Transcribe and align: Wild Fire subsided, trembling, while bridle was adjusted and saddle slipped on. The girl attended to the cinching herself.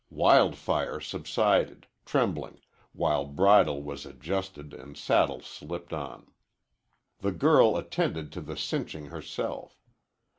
Wild 0.09 0.55
Fire 0.55 0.99
subsided, 0.99 1.85
trembling, 2.07 2.59
while 2.91 3.23
bridle 3.23 3.83
was 3.83 4.03
adjusted 4.03 4.73
and 4.73 4.97
saddle 4.97 5.41
slipped 5.41 5.93
on. 5.93 6.25
The 7.19 7.31
girl 7.31 7.77
attended 7.77 8.31
to 8.31 8.41
the 8.41 8.57
cinching 8.57 9.05
herself. 9.11 9.79